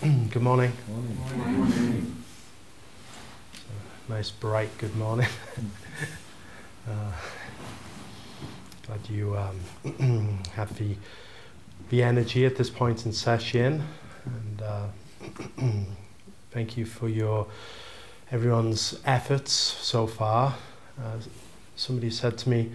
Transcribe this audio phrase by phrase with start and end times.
[0.30, 0.72] good morning.
[0.88, 2.16] morning.
[4.08, 5.26] nice, bright good morning.
[6.88, 7.12] uh,
[8.86, 10.96] glad you um, have the,
[11.90, 13.82] the energy at this point in sesshin.
[14.24, 14.86] And uh,
[16.50, 17.46] thank you for your
[18.32, 20.54] everyone's efforts so far.
[20.98, 21.18] Uh,
[21.76, 22.72] somebody said to me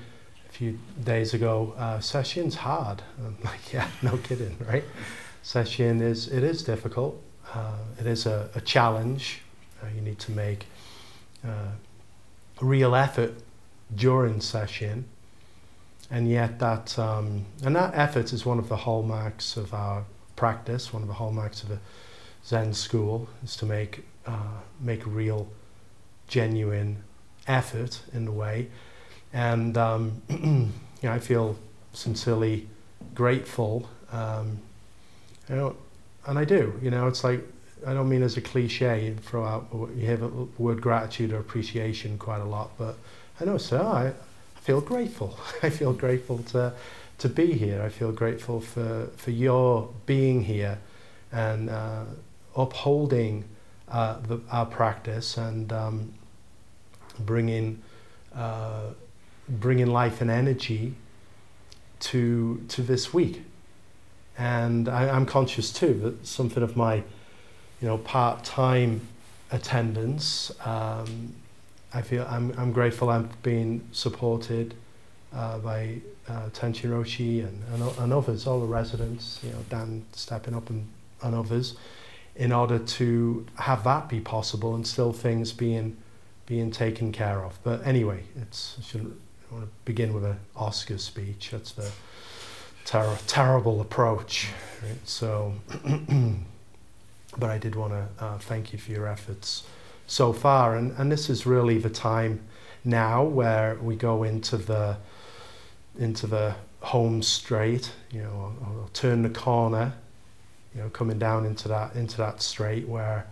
[0.47, 3.01] a few days ago, uh, sesshin's hard.
[3.17, 4.83] I'm like, yeah, no kidding, right?
[5.45, 7.21] Session is it is difficult.
[7.53, 9.41] Uh, it is a, a challenge.
[9.79, 10.65] Uh, you need to make
[11.47, 11.69] uh,
[12.59, 13.35] real effort
[13.95, 15.03] during sesshin,
[16.09, 20.05] and yet that um, and that effort is one of the hallmarks of our
[20.35, 20.91] practice.
[20.91, 21.79] One of the hallmarks of a
[22.43, 25.47] Zen school is to make uh, make real,
[26.27, 27.03] genuine
[27.47, 28.71] effort in the way,
[29.31, 30.71] and um, you
[31.03, 31.55] know, I feel
[31.93, 32.67] sincerely
[33.13, 33.87] grateful.
[34.11, 34.61] Um,
[35.49, 35.75] you know,
[36.27, 36.77] and I do.
[36.81, 37.41] You know, it's like
[37.85, 39.15] I don't mean as a cliche.
[39.21, 42.97] Throw out you hear the word gratitude or appreciation quite a lot, but
[43.39, 43.81] I know, sir.
[43.81, 45.37] I, I feel grateful.
[45.63, 46.73] I feel grateful to
[47.19, 47.81] to be here.
[47.81, 50.79] I feel grateful for for your being here
[51.31, 52.05] and uh,
[52.55, 53.43] upholding
[53.89, 56.13] uh, the, our practice and um,
[57.19, 57.81] bringing
[58.33, 58.89] uh,
[59.47, 60.95] bringing life and energy
[61.99, 63.43] to to this week.
[64.37, 69.01] And I, am conscious too that something of my, you know, part-time
[69.51, 71.33] attendance, um,
[71.93, 74.73] I feel I'm, I'm grateful I'm being supported
[75.33, 80.05] uh, by uh, Tenshin Roshi and, and, and, others, all the residents, you know, Dan
[80.11, 80.87] stepping up and,
[81.21, 81.75] and others,
[82.35, 85.97] in order to have that be possible and still things being
[86.45, 87.57] being taken care of.
[87.63, 89.19] But anyway, it's I shouldn't
[89.49, 91.49] I want to begin with an Oscar speech.
[91.51, 91.89] That's the
[92.85, 94.49] ter- terrible approach.
[94.81, 94.97] Right?
[95.03, 95.53] So,
[97.37, 99.63] but I did want to uh, thank you for your efforts
[100.07, 102.41] so far, and and this is really the time
[102.83, 104.97] now where we go into the
[105.97, 107.91] into the home straight.
[108.11, 109.93] You know, or, or turn the corner.
[110.73, 113.27] You know, coming down into that into that straight where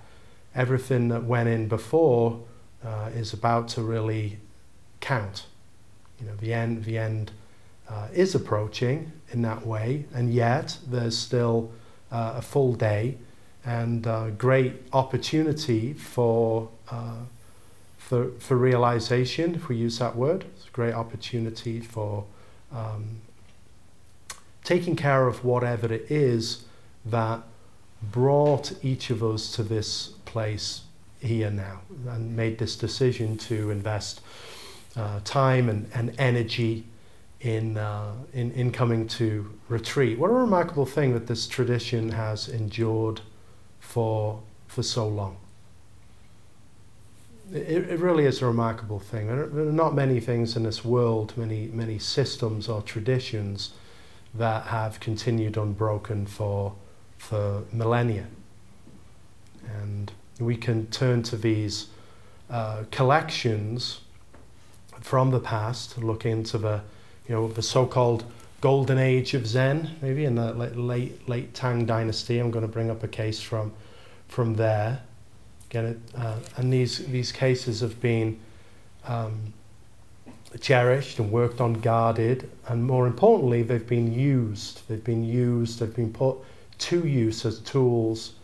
[0.56, 2.40] everything that went in before
[2.84, 4.40] uh, is about to really
[5.00, 5.46] count.
[6.20, 7.32] You know, the end the end
[7.90, 11.72] uh, is approaching in that way, and yet there's still
[12.12, 13.18] uh, a full day
[13.66, 17.16] and uh, great opportunity for, uh,
[17.98, 20.46] for, for realization, if we use that word.
[20.56, 22.26] It's a great opportunity for
[22.72, 23.22] um,
[24.64, 26.66] taking care of whatever it is
[27.06, 27.44] that
[28.12, 30.82] brought each of us to this place
[31.20, 31.80] here now
[32.10, 34.20] and made this decision to invest
[34.96, 36.86] uh, time and, and energy
[37.44, 40.18] in, uh, in, in coming to retreat.
[40.18, 43.20] What a remarkable thing that this tradition has endured
[43.80, 45.38] for, for so long.
[47.52, 49.28] It, it really is a remarkable thing.
[49.28, 53.74] There are not many things in this world, many, many systems or traditions
[54.34, 56.74] that have continued unbroken for,
[57.18, 58.28] for millennia.
[59.82, 61.88] And we can turn to these
[62.50, 64.00] uh, collections
[65.02, 66.82] from the past, look into the
[67.28, 68.26] you know, the so-called
[68.62, 72.40] golden age of Zen, maybe in the late late Tang dynasty.
[72.40, 73.74] I'm going to bring up a case from
[74.28, 75.02] from there.
[75.70, 76.00] Get it?
[76.16, 78.40] Uh, and these these cases have been
[79.06, 79.54] um,
[80.62, 84.88] cherished and worked on, guarded, and more importantly, they've been used.
[84.88, 85.80] They've been used.
[85.80, 86.38] They've been put
[86.80, 88.36] to use as tools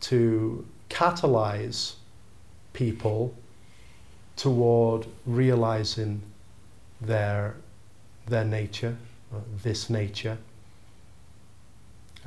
[0.00, 1.94] to catalyze
[2.72, 3.34] people
[4.36, 6.22] toward realizing
[7.00, 7.56] their
[8.30, 8.96] their nature,
[9.62, 10.38] this nature.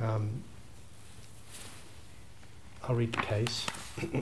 [0.00, 0.42] Um,
[2.86, 3.66] I'll read the case.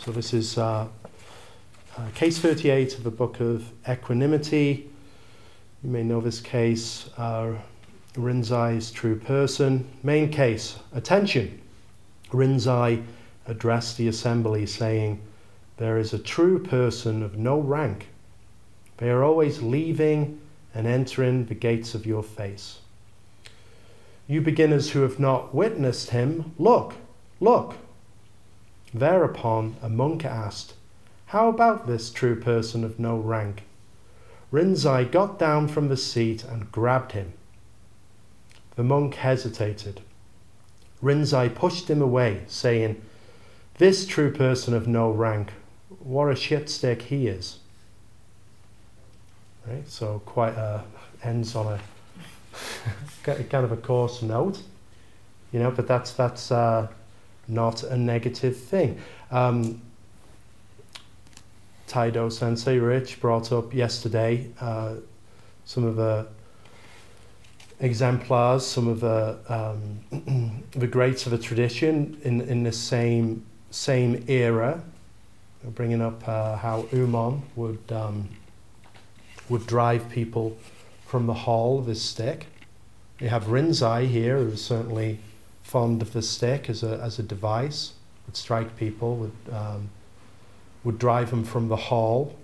[0.00, 0.86] so this is uh,
[1.96, 4.88] uh, case 38 of the book of Equanimity.
[5.82, 7.54] You may know this case, uh,
[8.14, 9.88] Rinzai's true person.
[10.02, 11.60] Main case, attention.
[12.30, 13.02] Rinzai
[13.46, 15.20] addressed the assembly saying,
[15.76, 18.08] there is a true person of no rank.
[18.98, 20.40] They are always leaving
[20.72, 22.78] and entering the gates of your face.
[24.28, 26.94] You beginners who have not witnessed him, look,
[27.40, 27.74] look.
[28.92, 30.74] Thereupon a monk asked,
[31.26, 33.64] How about this true person of no rank?
[34.52, 37.32] Rinzai got down from the seat and grabbed him.
[38.76, 40.00] The monk hesitated.
[41.02, 43.02] Rinzai pushed him away, saying,
[43.78, 45.50] This true person of no rank
[46.04, 47.58] what a shit stick he is.
[49.66, 49.88] Right?
[49.88, 50.84] So quite a
[51.22, 51.80] ends on a
[53.22, 54.60] kind of a coarse note,
[55.52, 56.86] you know, but that's, that's uh,
[57.48, 59.00] not a negative thing.
[59.30, 59.80] Um,
[61.88, 64.94] Taido Sensei Rich brought up yesterday uh,
[65.64, 66.26] some of the
[67.80, 74.24] exemplars, some of the um, the greats of a tradition in in the same same
[74.28, 74.82] era,
[75.70, 78.28] bringing up uh, how Umon would um,
[79.48, 80.56] would drive people
[81.06, 82.46] from the hall of his stick.
[83.20, 85.20] You have Rinzai here, who is certainly
[85.62, 87.92] fond of the stick as a as a device,
[88.26, 89.90] would strike people, would um,
[90.82, 92.36] would drive them from the hall.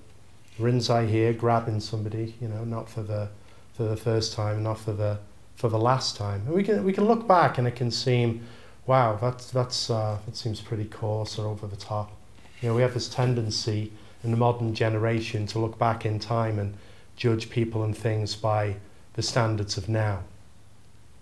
[0.59, 3.29] Rinzai here, grabbing somebody, you know, not for the
[3.75, 5.19] for the first time, not for the
[5.57, 6.43] for the last time.
[6.47, 8.47] And we can we can look back and it can seem,
[8.87, 12.13] wow, that's that's uh, that seems pretty coarse or over the top.
[12.61, 13.93] You know, we have this tendency
[14.23, 16.75] in the modern generation to look back in time and
[17.17, 18.77] judge people and things by
[19.15, 20.19] the standards of now.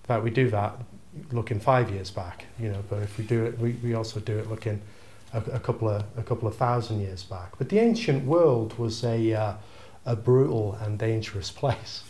[0.03, 0.75] In fact, we do that
[1.33, 4.39] looking five years back, you know, but if we do it, we, we also do
[4.39, 4.81] it looking
[5.33, 7.53] a, a couple of a couple of thousand years back.
[7.59, 9.55] But the ancient world was a uh,
[10.07, 12.05] a brutal and dangerous place.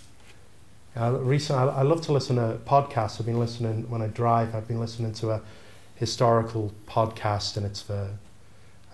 [0.96, 3.20] Uh, recently, I, I love to listen to podcasts.
[3.20, 4.54] I've been listening when I drive.
[4.54, 5.40] I've been listening to a
[5.96, 8.10] historical podcast, and it's the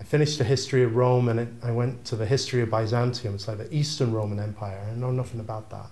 [0.05, 3.35] finished the history of Rome, and it, I went to the history of Byzantium.
[3.35, 4.79] It's like the Eastern Roman Empire.
[4.89, 5.87] I know nothing about that.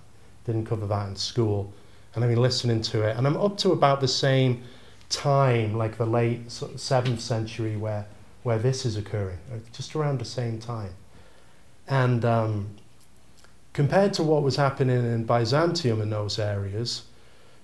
[0.46, 1.72] Didn't cover that in school,
[2.14, 4.62] and I've been listening to it, and I'm up to about the same
[5.08, 8.06] time, like the late seventh century, where
[8.44, 10.90] where this is occurring, uh, just around the same time.
[11.88, 12.68] And um,
[13.72, 17.04] compared to what was happening in Byzantium in those areas,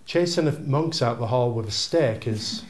[0.06, 2.64] chasing the monks out the hall with a stick is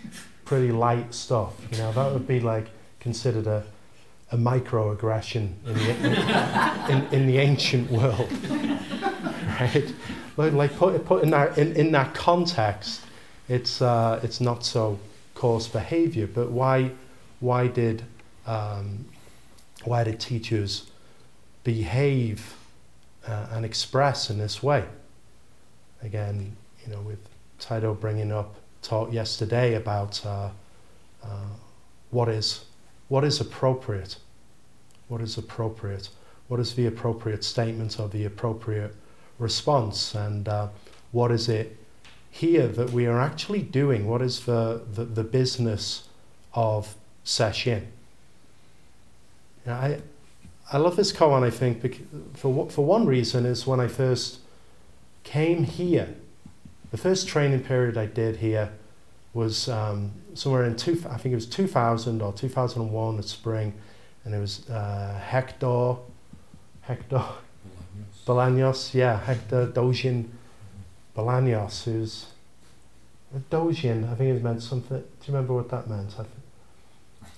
[0.45, 1.55] pretty light stuff.
[1.71, 2.67] You know, that would be like
[3.01, 3.65] considered a,
[4.31, 8.31] a microaggression in the, in, in, in the ancient world.
[9.61, 9.95] right?
[10.37, 13.03] Like, like put, put in, that, in, in that context,
[13.49, 14.99] it's, uh, it's not so
[15.35, 16.93] coarse behavior, but why
[17.41, 18.05] why did
[18.47, 19.07] um,
[19.85, 20.91] why did teachers
[21.65, 22.57] behave
[23.27, 24.85] uh, and express in this way?
[26.03, 27.19] Again, you know, with
[27.59, 30.51] Taido bringing up talk yesterday about uh,
[31.23, 31.29] uh,
[32.11, 32.65] what is
[33.11, 34.17] what is appropriate,
[35.09, 36.09] what is appropriate,
[36.49, 38.97] what is the appropriate statement or the appropriate
[39.39, 40.69] response, and uh,
[41.13, 41.77] what is it
[42.31, 44.07] here that we are actually doing?
[44.07, 46.09] What is the, the, the business
[46.55, 47.87] of sesshin.
[49.67, 50.01] I,
[50.73, 54.41] I love this koan, I think, for, for one reason is when I first
[55.23, 56.15] came here,
[56.91, 58.73] the first training period I did here
[59.33, 63.75] was um, somewhere in, two, I think it was 2000 or 2001 in spring,
[64.25, 65.97] and it was uh, Hector,
[66.83, 67.23] Hector
[68.27, 70.29] Bolaños, yeah, Hector Dojin
[71.17, 72.27] Bolaños, who's
[73.51, 76.13] Dojin, I think it meant something, do you remember what that meant?
[76.19, 76.41] I think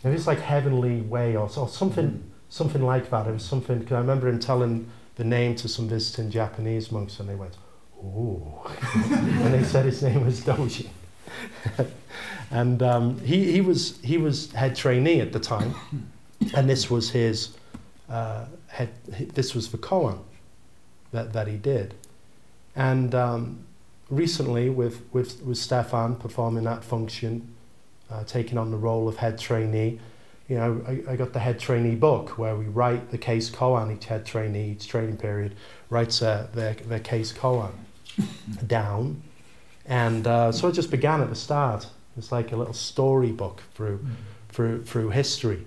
[0.04, 2.22] it was like heavenly way or, or something, mm.
[2.48, 3.26] something like that.
[3.26, 3.82] It was something.
[3.82, 7.56] Cause I remember him telling the name to some visiting Japanese monks, and they went,
[7.98, 8.42] "Ooh,"
[8.94, 10.88] and they said his name was Doji.
[12.52, 15.74] and um, he, he was he was head trainee at the time,
[16.54, 17.56] and this was his
[18.08, 18.90] uh, head.
[19.34, 20.20] This was the koan
[21.10, 21.94] that that he did,
[22.76, 23.64] and um,
[24.10, 27.52] recently with with with Stefan performing that function
[28.12, 29.98] uh, taking on the role of head trainee.
[30.48, 33.96] You know, I, I got the head trainee book where we write the case koan,
[33.96, 35.54] each head trainee, each training period
[35.88, 37.72] writes uh, their, their case koan
[38.66, 39.22] down.
[39.86, 41.86] And uh, so it just began at the start.
[42.16, 44.12] It's like a little storybook through, mm-hmm.
[44.50, 45.66] through, through history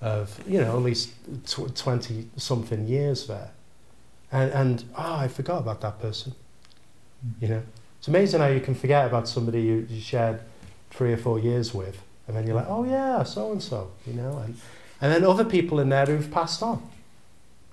[0.00, 1.12] of, you know, at least
[1.46, 3.50] tw- 20 something years there.
[4.32, 6.32] And, and oh, I forgot about that person.
[7.26, 7.44] Mm-hmm.
[7.44, 7.62] You know,
[7.98, 10.40] it's amazing how you can forget about somebody you, you shared
[10.90, 14.14] three or four years with, and then you're like, oh yeah, so and so, you
[14.14, 14.56] know, and
[15.00, 16.82] and then other people in there who've passed on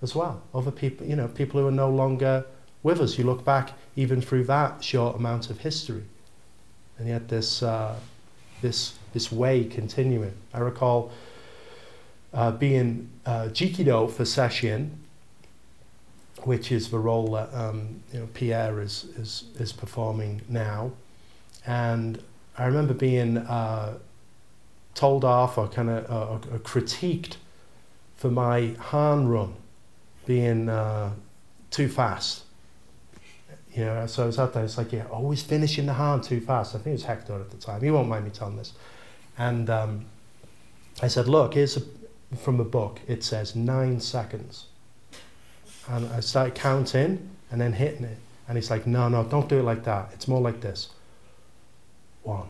[0.02, 0.42] as well.
[0.54, 2.46] Other people, you know, people who are no longer
[2.84, 3.18] with us.
[3.18, 6.04] You look back even through that short amount of history,
[7.00, 7.96] and yet this uh,
[8.62, 10.34] this this way continuing.
[10.54, 11.12] I recall
[12.34, 14.92] uh, being uh, jikido for sesshin,
[16.44, 20.92] which is the role that um, you know Pierre is is is performing now,
[21.66, 22.22] and
[22.58, 23.98] I remember being uh,
[24.96, 27.38] told off or kind of uh, critiqued
[28.16, 29.54] for my Han run
[30.26, 31.12] being uh,
[31.70, 32.44] too fast.
[33.78, 36.42] You know, so I was out there, it's like, yeah, always finishing the Han too
[36.42, 36.74] fast.
[36.74, 37.80] I think it was Hector at the time.
[37.84, 38.74] He won't mind me telling this.
[39.38, 40.06] And um,
[41.04, 41.84] I said, look, here's a,
[42.38, 43.00] from a book.
[43.08, 44.66] It says nine seconds.
[45.88, 48.18] And I started counting and then hitting it.
[48.48, 50.10] And he's like, no, no, don't do it like that.
[50.12, 50.90] It's more like this.
[52.24, 52.48] One.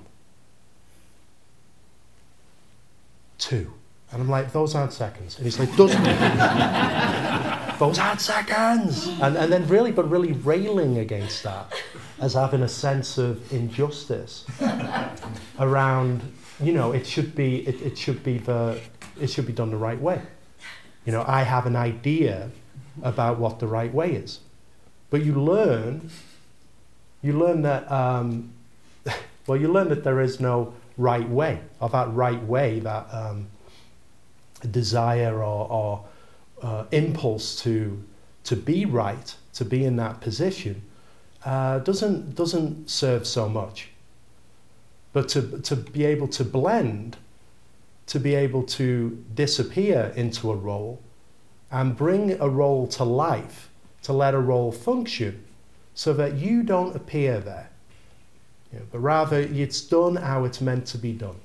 [3.37, 3.73] Two.
[4.13, 5.35] And I'm like, those aren't seconds.
[5.35, 5.91] And he's like, those,
[7.79, 9.07] those aren't seconds.
[9.21, 11.71] And, and then really, but really railing against that
[12.19, 14.45] as having a sense of injustice
[15.59, 16.21] around,
[16.61, 18.79] you know, it should be, it, it should be the,
[19.19, 20.21] it should be done the right way.
[21.05, 22.49] You know, I have an idea
[23.03, 24.39] about what the right way is.
[25.09, 26.09] But you learn,
[27.21, 28.53] you learn that, um,
[29.47, 33.47] well, you learn that there is no right way, or that right way, that um,
[34.71, 36.05] desire or, or
[36.61, 38.03] uh, impulse to,
[38.43, 40.81] to be right, to be in that position,
[41.45, 43.89] uh, doesn't, doesn't serve so much.
[45.13, 47.17] But to, to be able to blend,
[48.07, 51.01] to be able to disappear into a role
[51.71, 53.69] and bring a role to life,
[54.03, 55.43] to let a role function,
[55.93, 57.69] so that you don't appear there.
[58.71, 61.39] You know, but rather, it's done how it's meant to be done.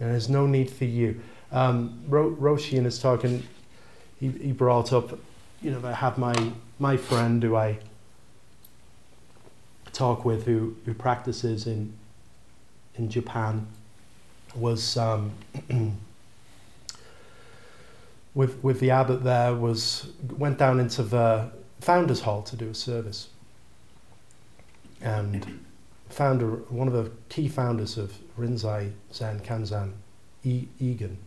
[0.00, 1.20] And there's no need for you.
[1.50, 3.46] Um, Ro- Roshi in his talk, and
[4.20, 5.18] he, he brought up,
[5.62, 6.34] you know, I have my,
[6.78, 7.78] my friend who I
[9.92, 11.92] talk with who, who practices in,
[12.96, 13.66] in Japan
[14.54, 15.32] was um,
[18.34, 21.50] with, with the abbot there was went down into the
[21.80, 23.28] founders hall to do a service.
[25.00, 25.64] And
[26.08, 29.92] founder one of the key founders of Rinzai Zen Kanzan
[30.42, 31.18] e- Egen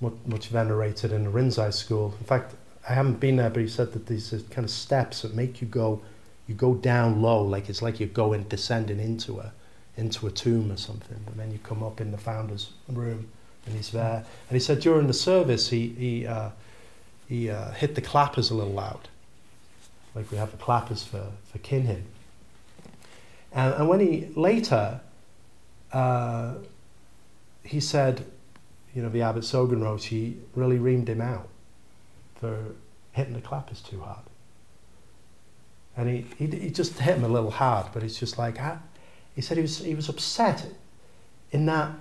[0.00, 2.54] much, much venerated in the Rinzai school in fact
[2.88, 5.66] I haven't been there but he said that these kind of steps that make you
[5.66, 6.00] go
[6.46, 9.52] you go down low like it's like you're going descending into a
[9.96, 13.28] into a tomb or something and then you come up in the founder's room
[13.66, 14.24] and he's there.
[14.48, 16.50] And he said during the service he he uh,
[17.28, 19.08] he uh, hit the clappers a little loud,
[20.14, 22.02] like we have the clappers for for Kinhin.
[23.52, 25.00] And, and when he later,
[25.92, 26.54] uh,
[27.64, 28.24] he said,
[28.94, 31.48] you know, the abbot Sogen wrote he really reamed him out
[32.36, 32.74] for
[33.12, 34.24] hitting the clappers too hard.
[35.96, 38.78] And he, he, he just hit him a little hard, but it's just like, ah,
[39.34, 40.66] he said he was, he was upset
[41.52, 41.92] in that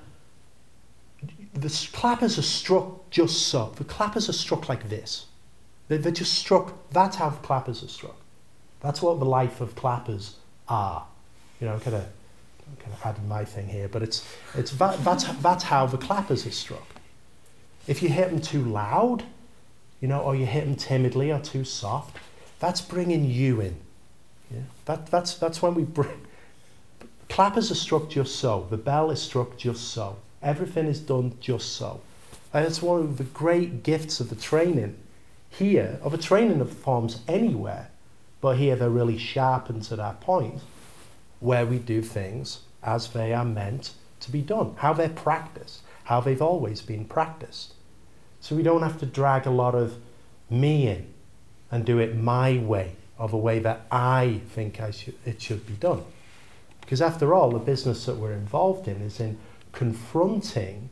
[1.54, 3.74] the clappers are struck just so.
[3.76, 5.26] The clappers are struck like this.
[5.88, 8.16] They, they're just struck, that's how clappers are struck.
[8.82, 10.36] That's what the life of clappers
[10.68, 11.06] are.
[11.60, 12.06] You know, kind of,
[12.80, 16.46] kind of adding my thing here, but it's, it's that, that's, that's how the clappers
[16.46, 16.88] are struck.
[17.88, 19.24] If you hit them too loud,
[20.02, 22.18] you know, or you hit them timidly or too soft,
[22.60, 23.78] that's bringing you in.
[24.52, 24.62] Yeah?
[24.86, 26.26] That, that's, that's when we bring.
[27.30, 28.68] Clappers are struck just so.
[28.70, 30.18] The bell is struck just so.
[30.42, 32.02] Everything is done just so.
[32.54, 34.98] And it's one of the great gifts of the training
[35.50, 37.90] here, of a training of forms anywhere,
[38.42, 40.62] but here they're really sharpened to that point
[41.40, 46.20] where we do things as they are meant to be done, how they're practiced, how
[46.20, 47.74] they've always been practiced.
[48.42, 49.98] So we don't have to drag a lot of
[50.50, 51.08] me in
[51.72, 54.92] and do it my way, of a way that I think I
[55.26, 56.04] it should be done.
[56.82, 59.38] Because after all, the business that we're involved in is in
[59.72, 60.90] confronting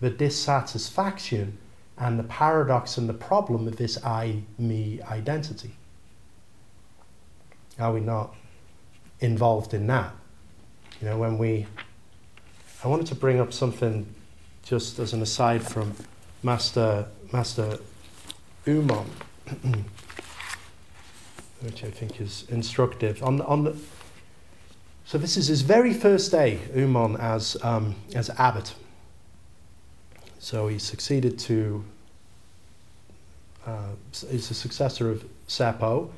[0.00, 1.58] the dissatisfaction
[1.98, 5.72] and the paradox and the problem of this I me identity.
[7.78, 8.34] Are we not
[9.22, 10.12] involved in that?
[11.00, 11.66] You know, when we.
[12.84, 14.12] I wanted to bring up something
[14.64, 15.94] just as an aside from
[16.42, 17.78] Master, Master
[18.66, 19.06] Umon,
[21.60, 23.22] which I think is instructive.
[23.22, 23.76] On, on the,
[25.04, 28.74] so this is his very first day, Umon, as, um, as abbot.
[30.38, 31.84] So he succeeded to,
[33.66, 33.90] uh,
[34.30, 36.10] he's the successor of Seppo.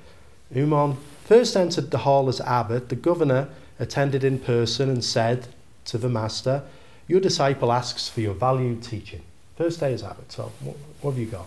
[0.54, 2.88] Umon first entered the hall as abbot.
[2.88, 5.49] The governor attended in person and said
[5.87, 6.62] to the master,
[7.09, 9.23] Your disciple asks for your valued teaching.
[9.57, 11.47] First day as abbot, so what, what have you got?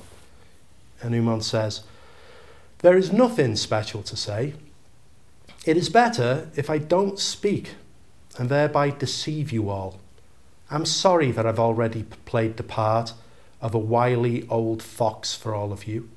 [1.01, 1.83] And Umon says,
[2.79, 4.53] There is nothing special to say.
[5.65, 7.71] It is better if I don't speak
[8.37, 9.99] and thereby deceive you all.
[10.69, 13.13] I'm sorry that I've already played the part
[13.61, 16.09] of a wily old fox for all of you.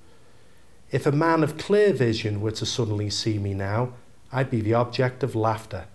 [0.91, 3.93] If a man of clear vision were to suddenly see me now,
[4.33, 5.87] I'd be the object of laughter.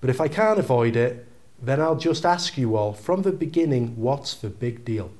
[0.00, 1.26] But if I can't avoid it,
[1.60, 5.12] then I'll just ask you all from the beginning what's the big deal?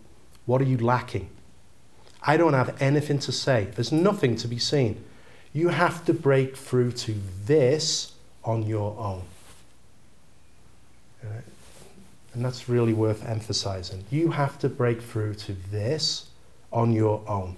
[0.44, 1.30] What are you lacking?
[2.22, 3.68] I don't have anything to say.
[3.74, 5.04] There's nothing to be seen.
[5.52, 7.14] You have to break through to
[7.44, 8.12] this
[8.44, 9.22] on your own.
[12.34, 14.04] And that's really worth emphasizing.
[14.10, 16.30] You have to break through to this
[16.72, 17.56] on your own.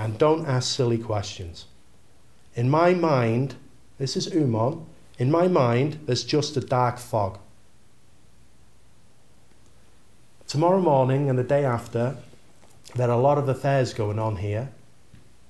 [0.00, 1.66] And don't ask silly questions.
[2.54, 3.56] In my mind,
[3.98, 4.86] this is Umon,
[5.18, 7.38] in my mind, there's just a dark fog.
[10.48, 12.16] Tomorrow morning and the day after,
[12.96, 14.70] there are a lot of affairs going on here.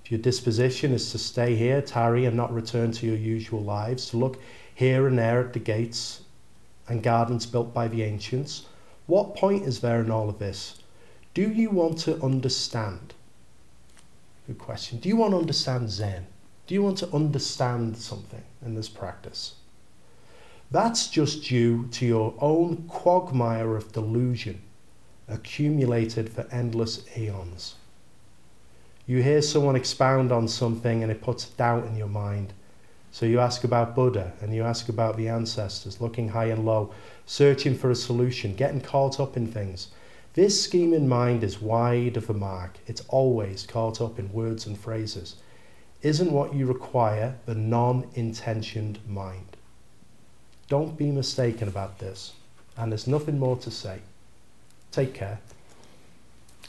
[0.04, 4.10] If your disposition is to stay here, tarry, and not return to your usual lives,
[4.10, 4.42] to look
[4.74, 6.22] here and there at the gates
[6.88, 8.66] and gardens built by the ancients,
[9.06, 10.82] what point is there in all of this?
[11.34, 13.14] Do you want to understand?
[14.50, 14.98] Good question.
[14.98, 16.26] Do you want to understand Zen?
[16.66, 19.54] Do you want to understand something in this practice?
[20.72, 24.60] That's just due to your own quagmire of delusion
[25.28, 27.76] accumulated for endless eons.
[29.06, 32.52] You hear someone expound on something and it puts doubt in your mind.
[33.12, 36.92] So you ask about Buddha and you ask about the ancestors, looking high and low,
[37.24, 39.90] searching for a solution, getting caught up in things.
[40.34, 42.78] This scheme in mind is wide of the mark.
[42.86, 45.36] It's always caught up in words and phrases.
[46.02, 49.56] Isn't what you require the non intentioned mind?
[50.68, 52.32] Don't be mistaken about this.
[52.76, 53.98] And there's nothing more to say.
[54.92, 55.40] Take care.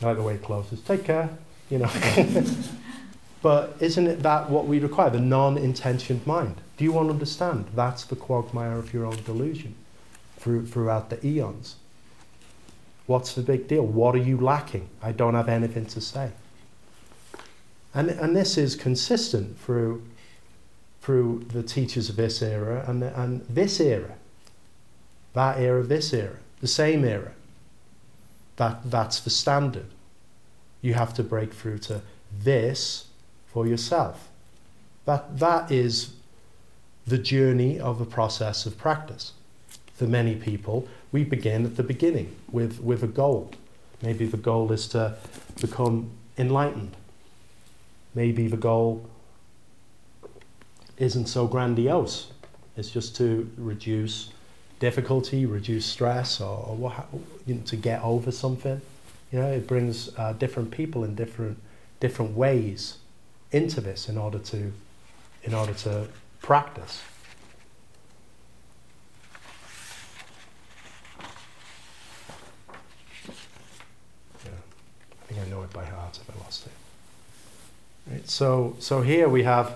[0.02, 0.82] I like the way it closes.
[0.82, 1.30] Take care.
[1.70, 1.92] You know.
[3.44, 5.12] but isn't it that what we require?
[5.12, 6.56] The non intentioned mind.
[6.78, 7.66] Do you want to understand?
[7.76, 9.76] That's the quagmire of your own delusion
[10.38, 11.76] through, throughout the eons.
[13.08, 13.86] What's the big deal?
[13.86, 14.88] What are you lacking?
[15.02, 16.32] I don't have anything to say.
[17.94, 20.04] And, and this is consistent through,
[21.02, 24.16] through the teachers of this era and, and this era,
[25.34, 27.34] that era, this era, the same era.
[28.56, 29.88] That, that's the standard.
[30.82, 33.08] You have to break through to this
[33.48, 34.30] for yourself.
[35.06, 36.14] That, that is
[37.06, 39.34] the journey of a process of practice.
[40.02, 43.52] For many people, we begin at the beginning with, with a goal.
[44.02, 45.16] Maybe the goal is to
[45.62, 46.98] become enlightened.
[48.16, 49.08] Maybe the goal
[50.98, 52.32] isn't so grandiose.
[52.76, 54.32] It's just to reduce
[54.80, 57.08] difficulty, reduce stress, or, or what,
[57.46, 58.82] you know, to get over something.
[59.32, 61.60] You know, it brings uh, different people in different
[62.00, 62.98] different ways
[63.52, 64.74] into this in order to
[65.44, 66.08] in order to
[66.42, 67.04] practice.
[75.32, 76.72] Think I know it by heart if I lost it.
[78.12, 79.76] Right, so, so here we have,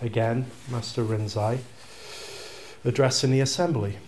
[0.00, 1.58] again, Master Rinzai
[2.84, 3.98] addressing the assembly.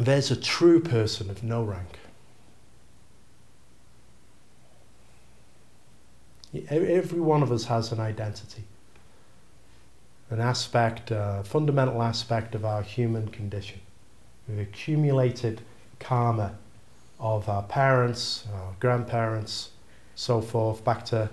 [0.00, 1.98] There's a true person of no rank.
[6.68, 8.64] Every one of us has an identity,
[10.30, 13.80] an aspect, a fundamental aspect of our human condition.
[14.48, 15.62] We've accumulated
[15.98, 16.54] karma
[17.18, 19.70] of our parents, our grandparents,
[20.14, 21.30] so forth, back to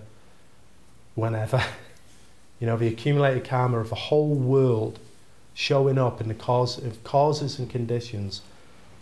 [1.16, 1.64] whenever.
[2.60, 5.00] you know, the accumulated karma of the whole world
[5.54, 8.42] showing up in the cause of causes and conditions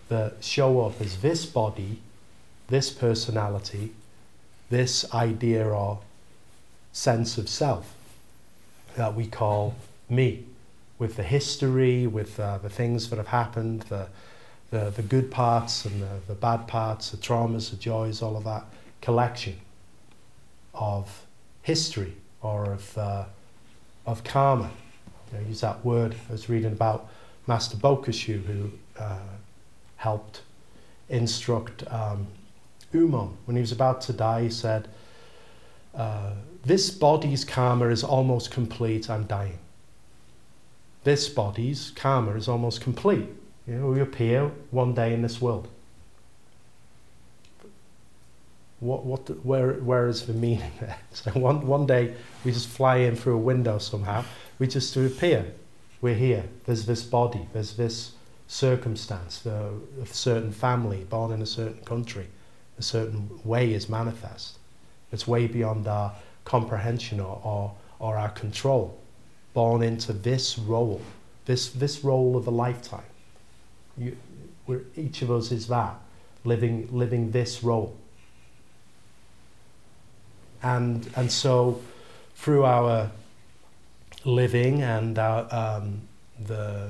[0.09, 1.99] that show up as this body,
[2.67, 3.91] this personality,
[4.69, 5.99] this idea or
[6.91, 7.93] sense of self
[8.95, 9.75] that we call
[10.09, 10.43] me,
[10.97, 14.07] with the history, with uh, the things that have happened, the,
[14.71, 18.43] the, the good parts and the, the bad parts, the traumas, the joys, all of
[18.43, 18.65] that
[19.01, 19.55] collection
[20.73, 21.25] of
[21.61, 23.25] history or of, uh,
[24.05, 24.71] of karma.
[25.31, 26.15] You know, use that word.
[26.29, 27.09] I was reading about
[27.47, 29.17] Master Bokushu, who uh,
[29.97, 30.41] helped
[31.09, 32.27] instruct um,
[32.93, 33.37] Umon.
[33.45, 34.87] When he was about to die, he said,
[35.95, 36.33] uh,
[36.65, 39.59] This body's karma is almost complete, I'm dying.
[41.03, 43.27] This body's karma is almost complete.
[43.67, 45.67] You know, we appear one day in this world.
[48.79, 50.97] What, what, where, where is the meaning there?
[51.11, 54.23] So one, one day we just fly in through a window somehow.
[54.57, 55.45] We just appear.
[56.01, 56.43] We're here.
[56.65, 57.47] There's this body.
[57.51, 58.13] There's this
[58.47, 59.39] circumstance.
[59.39, 62.27] The, a certain family born in a certain country.
[62.77, 64.59] A certain way is manifest.
[65.11, 66.13] It's way beyond our
[66.45, 68.97] comprehension or, or, or our control.
[69.53, 71.01] Born into this role,
[71.45, 73.03] this, this role of a lifetime.
[73.97, 74.15] You,
[74.95, 75.95] each of us is that,
[76.45, 77.97] living, living this role.
[80.61, 81.81] And, and so
[82.35, 83.11] through our
[84.25, 86.01] living and our, um,
[86.45, 86.89] the,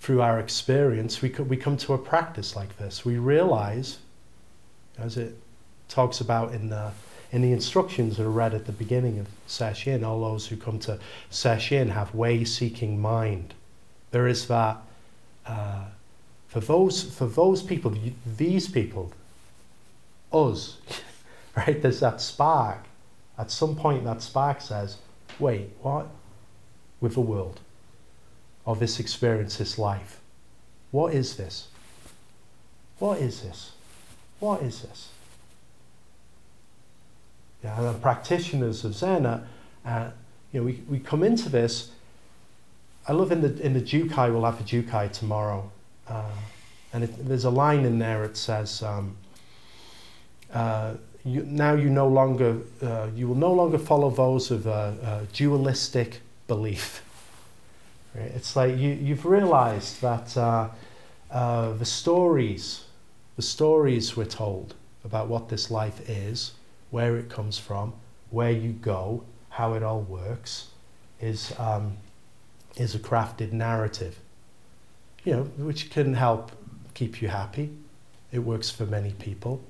[0.00, 3.04] through our experience, we, co- we come to a practice like this.
[3.04, 3.98] We realize,
[4.98, 5.36] as it
[5.88, 6.90] talks about in the,
[7.32, 10.78] in the instructions that are read at the beginning of Sesshin, all those who come
[10.80, 10.98] to
[11.30, 13.54] Sesshin have way-seeking mind.
[14.10, 14.78] There is that,
[15.46, 15.84] uh,
[16.48, 17.94] for, those, for those people,
[18.36, 19.12] these people,
[20.32, 20.78] us,
[21.66, 21.80] right?
[21.80, 22.84] There's that spark.
[23.38, 24.98] At some point, that spark says,
[25.38, 26.08] wait, what?
[27.00, 27.60] with the world,
[28.66, 30.20] of this experience, this life.
[30.90, 31.68] What is this?
[32.98, 33.72] What is this?
[34.38, 35.08] What is this?
[37.64, 39.42] Yeah, and the practitioners of Zen, uh,
[40.52, 41.90] you know, we, we come into this.
[43.08, 45.70] I love in the in the Jukai, we'll have a Jukai tomorrow,
[46.06, 46.30] uh,
[46.92, 48.24] and it, there's a line in there.
[48.24, 49.16] It says, um,
[50.52, 55.26] uh, you, "Now you no longer uh, you will no longer follow those of a,
[55.30, 57.02] a dualistic belief."
[58.14, 58.30] Right?
[58.34, 60.68] It's like you you've realised that uh,
[61.30, 62.84] uh, the stories,
[63.36, 66.52] the stories we're told about what this life is,
[66.90, 67.92] where it comes from,
[68.30, 70.68] where you go, how it all works,
[71.20, 71.96] is um,
[72.76, 74.18] is a crafted narrative.
[75.24, 76.52] You know, which can help
[76.94, 77.70] keep you happy.
[78.32, 79.62] It works for many people.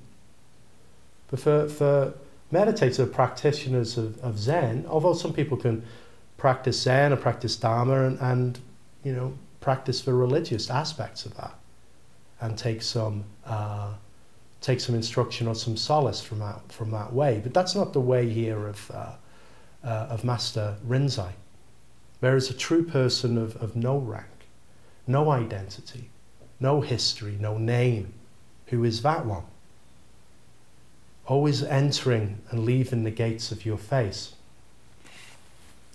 [1.31, 2.13] But for, for
[2.51, 5.83] meditative practitioners of, of Zen, although some people can
[6.37, 8.59] practice Zen or practice Dharma and, and
[9.03, 11.55] you know, practice the religious aspects of that
[12.41, 13.93] and take some uh,
[14.59, 17.39] take some instruction or some solace from that from that way.
[17.41, 19.13] But that's not the way here of uh,
[19.83, 21.31] uh, of Master Rinzai.
[22.19, 24.27] There is a true person of, of no rank,
[25.07, 26.09] no identity,
[26.59, 28.13] no history, no name,
[28.67, 29.43] who is that one.
[31.31, 34.33] Always entering and leaving the gates of your face.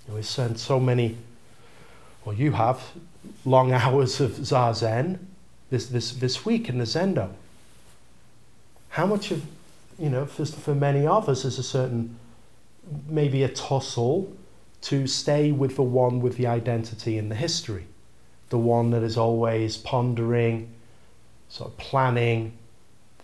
[0.08, 1.18] we've spent so many,
[2.24, 2.82] well, you have
[3.44, 5.18] long hours of zazen
[5.68, 7.32] this, this, this week in the Zendo.
[8.88, 9.44] How much of,
[9.98, 12.16] you know, for, for many of us, is a certain,
[13.06, 14.32] maybe a tussle
[14.88, 17.84] to stay with the one with the identity and the history,
[18.48, 20.72] the one that is always pondering,
[21.50, 22.56] sort of planning,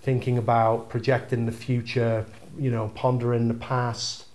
[0.03, 2.27] thinking about projecting the future,
[2.59, 4.27] you know, pondering the past.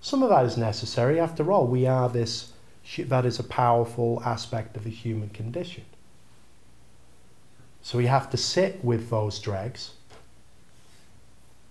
[0.00, 1.18] Some of that is necessary.
[1.18, 2.52] After all, we are this,
[2.98, 5.84] that is a powerful aspect of the human condition.
[7.82, 9.90] So we have to sit with those dregs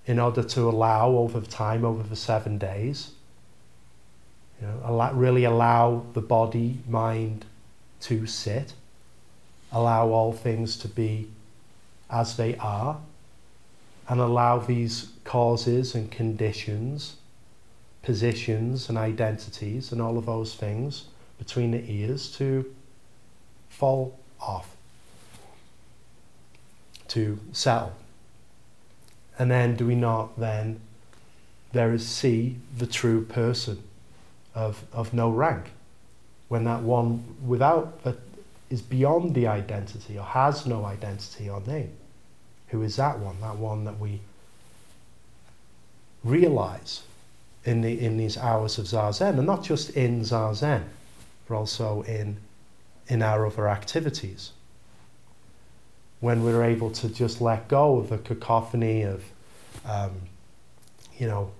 [0.06, 3.12] in order to allow over time, over the seven days,
[4.62, 7.46] you know, really allow the body, mind
[8.02, 8.74] to sit,
[9.72, 11.28] allow all things to be
[12.10, 13.00] as they are,
[14.08, 17.16] and allow these causes and conditions,
[18.04, 21.06] positions and identities, and all of those things
[21.38, 22.74] between the ears to
[23.70, 24.76] fall off
[27.08, 27.94] to settle.
[29.38, 30.80] And then do we not then
[31.74, 33.84] there is see the true person
[34.54, 35.72] of, of no rank?
[36.48, 38.18] When that one without that
[38.70, 41.92] is beyond the identity or has no identity or name.
[42.70, 43.40] Who is that one?
[43.42, 44.22] That one that we
[46.24, 47.04] realize
[47.64, 50.84] in the in these hours of Zazen, and not just in Zazen,
[51.48, 52.38] but also in
[53.08, 54.52] in our other activities
[56.20, 59.24] when we're able to just let go of the cacophony of,
[59.86, 60.12] um,
[61.20, 61.52] you know,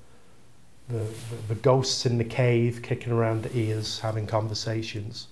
[0.90, 5.28] the, the, the, ghosts in the cave kicking around the ears, having conversations.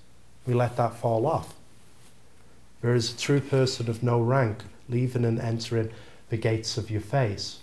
[0.45, 1.53] We let that fall off.
[2.81, 5.91] There is a true person of no rank leaving and entering
[6.29, 7.59] the gates of your face.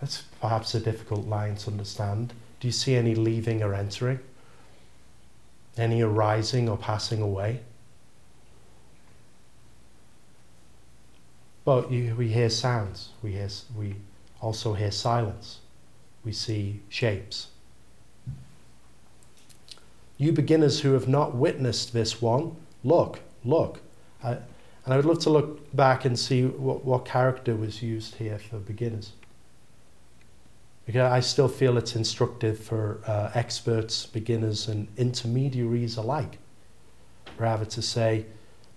[0.00, 2.34] That's perhaps a difficult line to understand.
[2.60, 4.20] Do you see any leaving or entering?
[5.76, 7.60] Any arising or passing away?
[11.64, 13.94] But you, we hear sounds, we, hear, we
[14.40, 15.60] also hear silence,
[16.24, 17.46] we see shapes.
[20.18, 23.80] You beginners who have not witnessed this one, look, look.
[24.22, 24.38] I,
[24.84, 28.38] and I would love to look back and see what, what character was used here
[28.38, 29.12] for beginners.
[30.84, 36.38] Because I still feel it's instructive for uh, experts, beginners, and intermediaries alike.
[37.38, 38.26] Rather to say,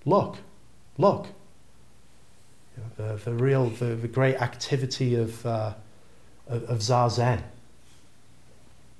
[0.05, 0.37] look,
[0.97, 1.27] look,
[2.95, 5.73] the, the real, the, the great activity of, uh,
[6.47, 7.41] of, Zazen.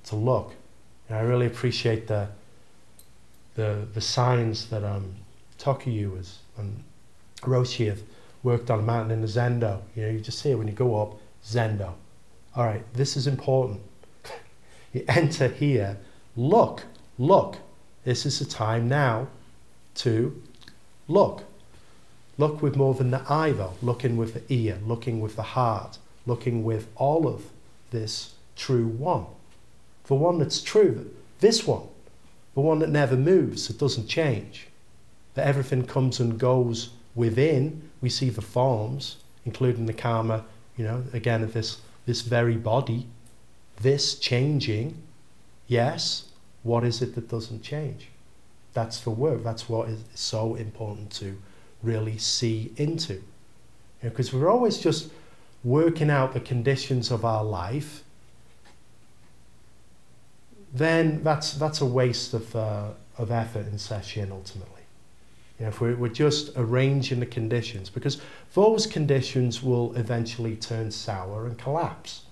[0.06, 0.54] To look.
[1.08, 2.28] And I really appreciate the,
[3.56, 5.16] the, the signs that um,
[5.58, 6.84] Tokiyu was, and
[7.48, 8.02] Have
[8.44, 9.82] worked on a mountain in the Zendo.
[9.96, 11.94] You know, you just see it when you go up, Zendo.
[12.56, 13.82] All right, this is important.
[14.94, 15.98] you enter here,
[16.36, 16.84] look,
[17.18, 17.58] look.
[18.04, 19.28] This is the time now
[19.96, 20.42] to
[21.08, 21.44] look.
[22.38, 25.98] Look with more than the eye, though, looking with the ear, looking with the heart,
[26.26, 27.46] looking with all of
[27.92, 29.26] this true one.
[30.06, 31.88] The one that's true, this one,
[32.54, 34.68] the one that never moves, that doesn't change,
[35.34, 37.90] that everything comes and goes within.
[38.00, 40.46] We see the forms, including the karma,
[40.78, 43.08] you know, again, of this, this very body,
[43.82, 44.96] this changing,
[45.68, 46.30] yes,
[46.64, 48.10] What is it that doesn't change?
[48.74, 49.44] That's the work.
[49.44, 51.42] That's what is so important to
[51.82, 53.24] really see into.
[54.04, 55.10] Because you know, we're always just
[55.64, 58.04] working out the conditions of our life,
[60.74, 64.77] then that's, that's a waste of, uh, of effort and sesshin ultimately.
[65.60, 68.22] You know, if we're, we're just arranging the conditions, because
[68.54, 72.24] those conditions will eventually turn sour and collapse.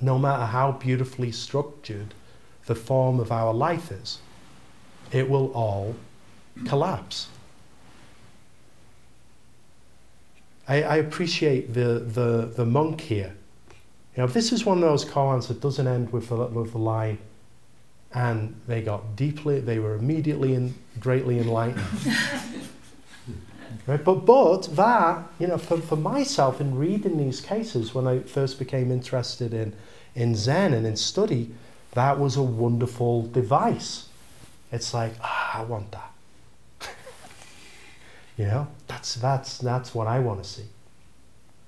[0.00, 2.14] No matter how beautifully structured
[2.66, 4.18] the form of our life is,
[5.12, 5.94] it will all
[6.66, 7.28] collapse.
[10.66, 13.34] I, I appreciate the, the, the monk here.
[14.16, 16.78] You know, this is one of those koans that doesn't end with the, with the
[16.78, 17.18] line,
[18.12, 21.84] and they got deeply, they were immediately and greatly enlightened.
[23.86, 24.04] right?
[24.04, 28.58] But, but that, you know, for, for myself in reading these cases, when I first
[28.58, 29.74] became interested in,
[30.14, 31.52] in Zen and in study,
[31.92, 34.08] that was a wonderful device.
[34.72, 36.12] It's like, ah, I want that.
[38.36, 40.64] You know, that's, that's, that's what I want to see.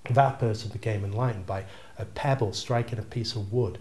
[0.09, 1.67] That person became enlightened by
[1.99, 3.79] a pebble striking a piece of wood.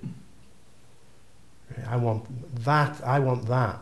[1.88, 2.26] I want
[2.64, 3.02] that.
[3.06, 3.80] I want that.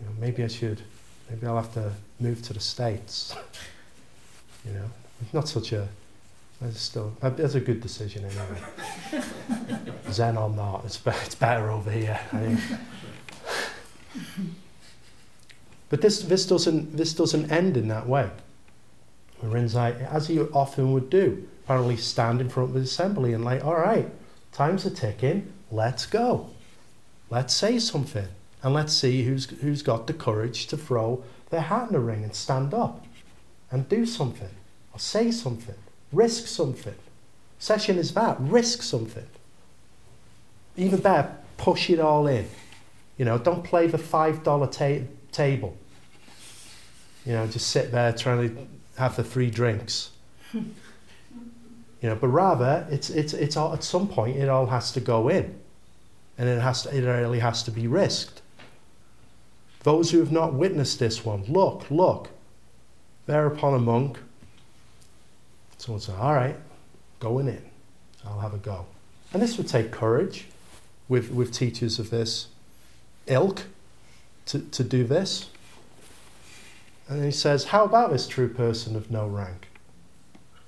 [0.00, 0.82] You know, maybe I should.
[1.30, 3.34] Maybe I'll have to move to the states.
[4.64, 4.90] you know,
[5.22, 5.88] it's not such a.
[6.62, 7.12] It's still.
[7.20, 9.22] That's a good decision anyway.
[10.10, 12.18] Zen or not, it's, it's better over here.
[12.32, 12.60] I think.
[15.88, 18.30] But this, this, doesn't, this doesn't end in that way.
[19.42, 23.64] Rinzai, as he often would do, apparently stand in front of the assembly and like,
[23.64, 24.08] all right,
[24.52, 26.50] time's a ticking, let's go.
[27.30, 28.28] Let's say something.
[28.62, 32.24] And let's see who's, who's got the courage to throw their hat in the ring
[32.24, 33.04] and stand up
[33.70, 34.50] and do something
[34.92, 35.74] or say something,
[36.12, 36.94] risk something.
[37.60, 39.26] Sesshin is that, risk something.
[40.76, 42.48] Even better, push it all in.
[43.16, 45.76] You know, don't play the $5 ta- table.
[47.24, 48.66] You know, just sit there trying to
[48.98, 50.10] have the three drinks.
[52.06, 55.00] you know, but rather, it's, it's, it's all, at some point, it all has to
[55.00, 55.58] go in.
[56.38, 58.42] And it, has to, it really has to be risked.
[59.82, 62.28] Those who have not witnessed this one, look, look.
[63.26, 64.20] Thereupon a monk.
[65.78, 66.54] Someone said, All right,
[67.18, 67.62] going in.
[68.24, 68.86] I'll have a go.
[69.32, 70.46] And this would take courage
[71.08, 72.46] with, with teachers of this
[73.26, 73.64] ilk
[74.44, 75.50] to, to do this.
[77.08, 79.66] And he says, How about this true person of no rank?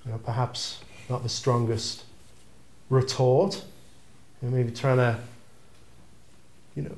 [0.05, 2.05] You know, perhaps not the strongest
[2.90, 3.64] retort.
[4.42, 5.18] You maybe trying to,
[6.75, 6.94] you know,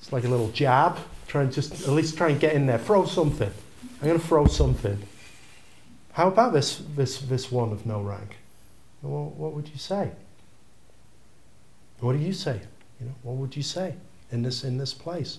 [0.00, 0.98] it's like a little jab.
[1.26, 2.78] Try and just at least try and get in there.
[2.78, 3.50] Throw something.
[4.00, 4.98] I'm going to throw something.
[6.12, 8.36] How about this, this, this one of no rank?
[9.02, 10.10] Well, what would you say?
[12.00, 12.60] What do you say?
[13.00, 13.94] You know, what would you say
[14.32, 15.38] in this, in this place?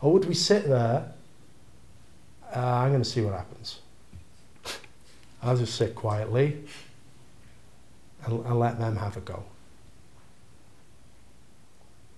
[0.00, 1.12] Or would we sit there?
[2.54, 3.80] Uh, I'm going to see what happens.
[5.42, 6.64] I'll just sit quietly
[8.24, 9.44] and, and let them have a go.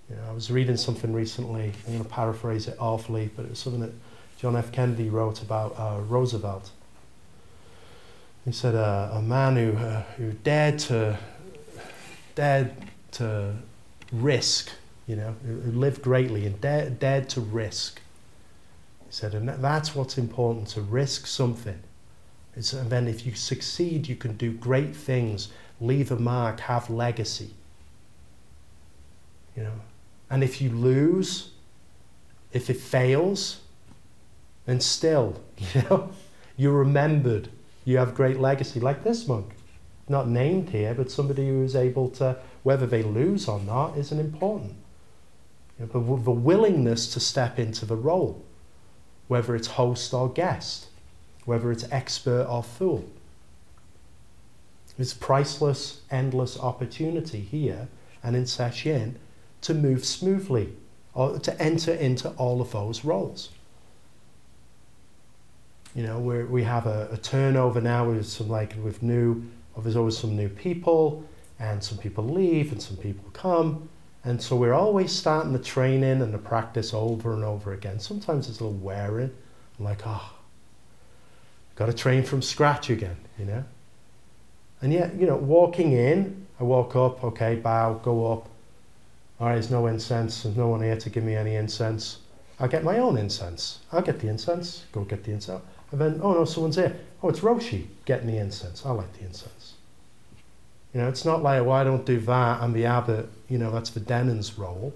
[0.08, 3.50] You know, I was reading something recently, I'm going to paraphrase it awfully, but it
[3.50, 3.92] was something that
[4.38, 4.72] John F.
[4.72, 6.70] Kennedy wrote about uh, Roosevelt.
[8.44, 11.18] He said uh, a man who, uh, who dared to
[12.34, 12.72] dared
[13.12, 13.54] to
[14.12, 14.70] risk
[15.10, 18.00] you know, who lived greatly and dared, dared to risk.
[19.06, 21.80] He said, and that's what's important to risk something.
[22.54, 25.48] It's, and then if you succeed, you can do great things,
[25.80, 27.50] leave a mark, have legacy.
[29.56, 29.80] You know,
[30.28, 31.50] and if you lose,
[32.52, 33.60] if it fails,
[34.66, 36.10] then still, you know,
[36.56, 37.48] you're remembered.
[37.84, 39.52] You have great legacy, like this monk.
[40.08, 44.18] Not named here, but somebody who is able to, whether they lose or not, isn't
[44.18, 44.76] important
[45.80, 48.44] but the willingness to step into the role,
[49.28, 50.88] whether it's host or guest,
[51.46, 53.08] whether it's expert or fool.
[54.98, 57.88] It's priceless, endless opportunity here
[58.22, 59.14] and in Sesshin
[59.62, 60.74] to move smoothly
[61.14, 63.50] or to enter into all of those roles.
[65.94, 69.42] You know, we we have a, a turnover now with some like with new,
[69.76, 71.24] there's always some new people,
[71.58, 73.88] and some people leave and some people come
[74.24, 77.98] and so we're always starting the training and the practice over and over again.
[77.98, 79.30] Sometimes it's a little wearing.
[79.78, 80.38] I'm like, ah, oh,
[81.74, 83.64] got to train from scratch again, you know?
[84.82, 88.48] And yet, you know, walking in, I walk up, okay, bow, go up.
[89.38, 90.42] All right, there's no incense.
[90.42, 92.18] There's no one here to give me any incense.
[92.58, 93.80] I'll get my own incense.
[93.92, 94.84] I'll get the incense.
[94.92, 95.62] Go get the incense.
[95.92, 96.98] And then, oh no, someone's here.
[97.22, 98.84] Oh, it's Roshi getting the incense.
[98.84, 99.74] I like the incense.
[100.92, 102.60] You know, it's not like, well, I don't do that.
[102.60, 103.28] I'm the abbot.
[103.48, 104.92] You know, that's the Dennin's role.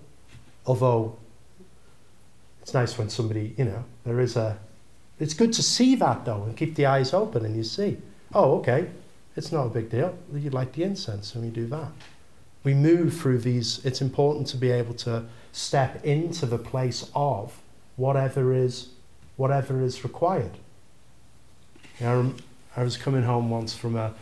[0.67, 1.17] Although
[2.63, 4.59] it's nice when somebody, you know, there is a.
[5.21, 7.99] It's good to see that though and keep the eyes open and you see,
[8.35, 8.89] oh, okay,
[9.37, 10.17] it's not a big deal.
[10.33, 11.89] You light the incense and we do that.
[12.63, 13.85] We move through these.
[13.85, 17.61] It's important to be able to step into the place of
[17.97, 18.89] whatever is,
[19.37, 20.53] whatever is required.
[22.01, 22.35] You know,
[22.77, 24.15] I was coming home once from a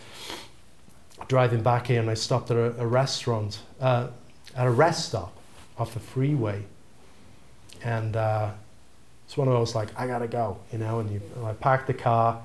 [1.29, 4.09] driving back here, and I stopped at a, a restaurant, uh,
[4.55, 5.33] at a rest stop
[5.79, 6.65] off the freeway,
[7.83, 8.51] and uh,
[9.25, 11.01] it's one of those like I gotta go, you know.
[11.01, 12.43] And, you, I parked the car,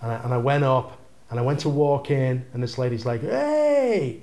[0.00, 0.98] and I, and I went up,
[1.30, 4.20] and I went to walk in, and this lady's like, "Hey,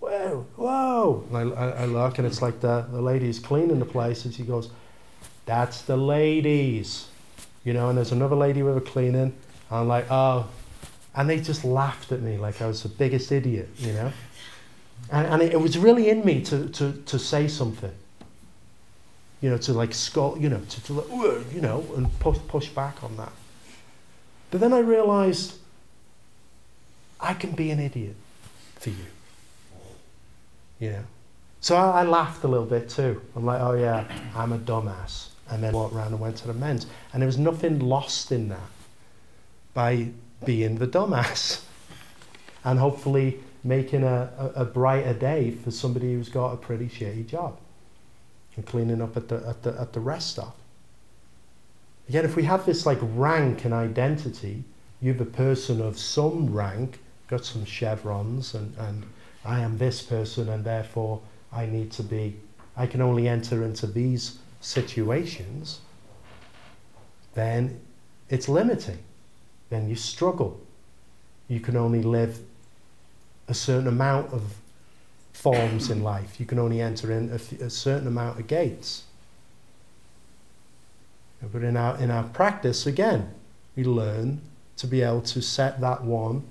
[0.00, 3.84] whoa, whoa!" And I, I, I look, and it's like the the lady's cleaning the
[3.84, 4.70] place, and she goes,
[5.46, 7.08] "That's the ladies,"
[7.64, 7.88] you know.
[7.88, 9.34] And there's another lady with a cleaning.
[9.70, 10.48] And I'm like, oh,
[11.14, 14.12] and they just laughed at me like I was the biggest idiot, you know.
[15.10, 17.94] And, and it, it was really in me to, to, to say something
[19.40, 23.02] you know, to like scold, you know, to, to you know, and push, push back
[23.04, 23.32] on that.
[24.50, 25.57] But then I realized
[27.20, 28.16] I can be an idiot
[28.76, 29.06] for you.
[30.78, 31.04] You know?
[31.60, 33.20] So I, I, laughed a little bit too.
[33.34, 34.04] I'm like, oh yeah,
[34.36, 35.28] I'm a dumbass.
[35.50, 36.86] And then walked around and went to the men's.
[37.12, 38.70] And there was nothing lost in that
[39.74, 40.10] by
[40.44, 41.64] being the dumbass.
[42.64, 47.26] and hopefully making a, a, a brighter day for somebody who's got a pretty shitty
[47.26, 47.58] job
[48.56, 50.56] and cleaning up at the, at the, at the rest stop.
[52.08, 54.64] Again, if we have this like rank and identity,
[55.00, 56.98] you're the person of some rank,
[57.28, 59.04] got some chevrons, and, and
[59.44, 61.20] I am this person, and therefore
[61.52, 62.36] I need to be,
[62.76, 65.80] I can only enter into these situations,
[67.34, 67.80] then
[68.28, 68.98] it's limiting.
[69.70, 70.60] Then you struggle.
[71.46, 72.40] You can only live
[73.46, 74.56] a certain amount of
[75.32, 76.40] forms in life.
[76.40, 79.04] You can only enter in a, a certain amount of gates.
[81.40, 83.32] But in our, in our practice, again,
[83.76, 84.40] we learn
[84.76, 86.44] to be able to set that one,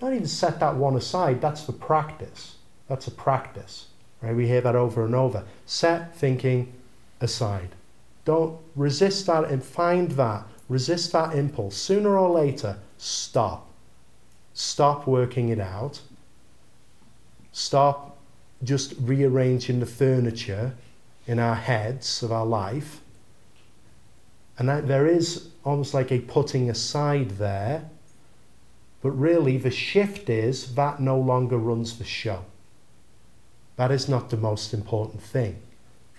[0.00, 2.56] not even set that one aside, that's the practice.
[2.88, 3.86] That's a practice.
[4.22, 4.34] Right?
[4.34, 5.44] We hear that over and over.
[5.66, 6.72] Set thinking
[7.20, 7.70] aside.
[8.24, 10.44] Don't resist that and find that.
[10.68, 11.76] Resist that impulse.
[11.76, 13.68] Sooner or later, stop.
[14.54, 16.00] Stop working it out.
[17.52, 18.18] Stop
[18.62, 20.74] just rearranging the furniture
[21.26, 23.00] in our heads of our life.
[24.58, 27.88] And that there is almost like a putting aside there.
[29.02, 32.44] But really, the shift is that no longer runs the show.
[33.76, 35.60] That is not the most important thing.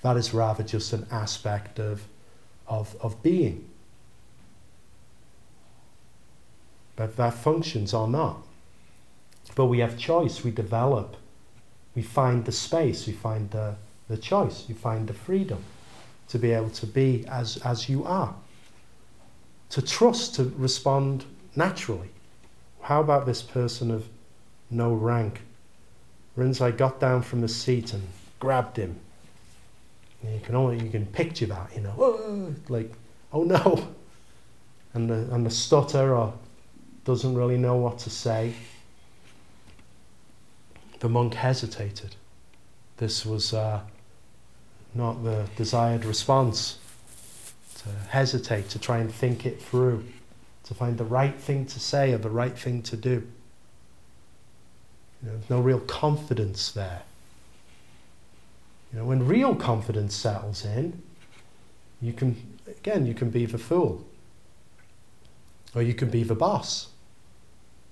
[0.01, 2.07] That is rather just an aspect of,
[2.67, 3.69] of, of being.
[6.95, 8.41] But that functions or not.
[9.53, 11.17] But we have choice, we develop
[11.95, 13.75] we find the space, we find the,
[14.07, 15.63] the choice, we find the freedom
[16.29, 18.33] to be able to be as, as you are.
[19.71, 22.09] To trust to respond naturally.
[22.81, 24.07] How about this person of
[24.69, 25.41] no rank?
[26.37, 28.07] Rinzai got down from the seat and
[28.39, 28.99] grabbed him.
[30.23, 32.91] You can only you can picture that, you know, like,
[33.33, 33.87] oh no.
[34.93, 36.33] And the and the stutter or
[37.05, 38.53] doesn't really know what to say.
[40.99, 42.15] The monk hesitated.
[42.97, 43.81] This was uh,
[44.93, 46.77] not the desired response.
[47.79, 50.03] To hesitate, to try and think it through,
[50.71, 53.27] to find the right thing to say or the right thing to do.
[55.21, 57.01] You know, there's no real confidence there.
[58.93, 61.03] You know, when real confidence settles in,
[62.01, 64.05] you can, again, you can be the fool.
[65.75, 66.87] Or you can be the boss.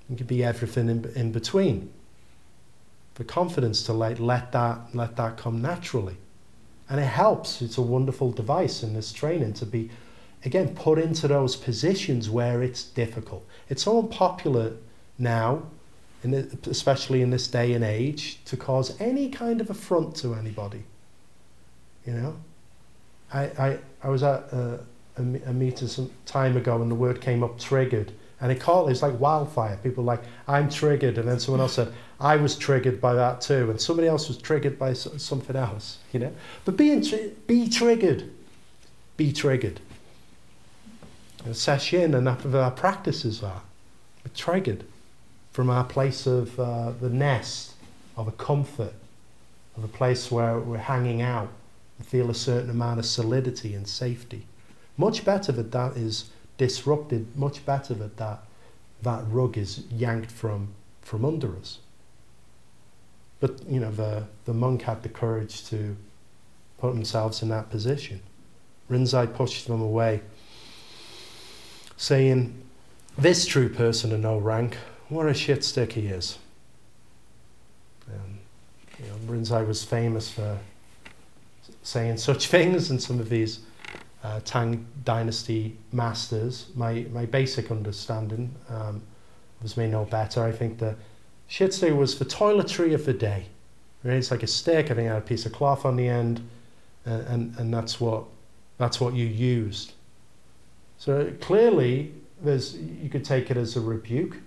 [0.09, 1.91] You can be everything in, in between
[3.15, 6.15] the confidence to like let that let that come naturally
[6.89, 9.89] and it helps it's a wonderful device in this training to be
[10.45, 14.73] again put into those positions where it's difficult it's so unpopular
[15.17, 15.63] now
[16.23, 20.33] in the, especially in this day and age to cause any kind of affront to
[20.33, 20.83] anybody
[22.05, 22.35] you know
[23.33, 24.79] i i, I was at a,
[25.17, 28.85] a, a meeting some time ago and the word came up triggered and it caught,
[28.85, 29.77] it was like wildfire.
[29.83, 31.17] People like, I'm triggered.
[31.17, 33.69] And then someone else said, I was triggered by that too.
[33.69, 36.33] And somebody else was triggered by something else, you know.
[36.63, 37.03] But being,
[37.47, 38.31] be triggered.
[39.17, 39.81] Be triggered.
[41.45, 43.61] And sesshin and of our practices are.
[44.23, 44.85] We're triggered
[45.51, 47.73] from our place of uh, the nest,
[48.17, 48.93] of a comfort,
[49.77, 51.49] of a place where we're hanging out
[51.97, 54.45] and feel a certain amount of solidity and safety.
[54.97, 58.43] Much better that that is disrupted much better that that,
[59.01, 60.67] that rug is yanked from,
[61.01, 61.79] from under us.
[63.39, 65.95] But, you know, the, the monk had the courage to,
[66.79, 68.21] put themselves in that position.
[68.89, 70.21] Rinzai pushed them away,
[71.99, 72.55] saying,
[73.17, 74.77] This true person of no rank,
[75.09, 76.39] what a shit stick he is.
[78.07, 78.39] Um,
[78.97, 80.57] you know, Rinzai was famous for
[81.83, 83.59] saying such things, and some of these
[84.23, 89.01] uh, Tang Dynasty masters, my, my basic understanding um,
[89.61, 90.41] was made no better.
[90.41, 90.95] I think the
[91.47, 93.45] shit stick was the toiletry of the day.
[94.03, 94.15] Right?
[94.15, 94.85] It's like a stick.
[94.85, 96.47] I think it had a piece of cloth on the end,
[97.05, 98.23] and, and, and that's what
[98.77, 99.91] that's what you used.
[100.99, 104.37] So clearly, there's you could take it as a rebuke.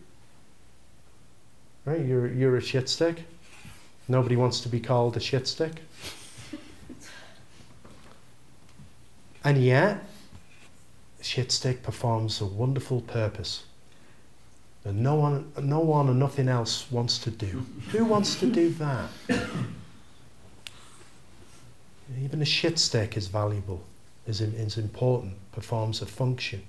[1.85, 2.05] Right?
[2.05, 3.25] You're you're a shit stick.
[4.07, 5.73] Nobody wants to be called a shit stick.
[9.45, 10.05] and yet,
[11.23, 13.65] shit stick performs a wonderful purpose
[14.83, 17.65] that no one, no one and nothing else wants to do.
[17.93, 19.09] Who wants to do that?
[22.21, 23.85] Even a shit stick is valuable,
[24.27, 26.63] is, is important, performs a function.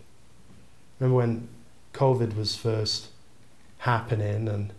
[0.99, 1.47] Remember when
[1.93, 3.07] COVID was first
[3.79, 4.71] happening, and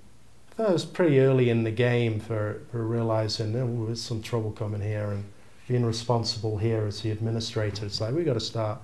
[0.51, 4.23] I thought it was pretty early in the game for, for realizing oh, there's some
[4.23, 5.25] trouble coming here and
[5.69, 7.87] being responsible here as the administrator.
[7.87, 8.81] It's like, we've got to start,